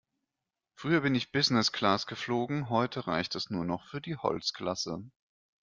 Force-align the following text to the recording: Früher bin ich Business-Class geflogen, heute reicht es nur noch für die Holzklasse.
Früher 0.73 1.01
bin 1.01 1.13
ich 1.13 1.31
Business-Class 1.31 2.07
geflogen, 2.07 2.71
heute 2.71 3.05
reicht 3.05 3.35
es 3.35 3.51
nur 3.51 3.65
noch 3.65 3.85
für 3.85 4.01
die 4.01 4.17
Holzklasse. 4.17 5.03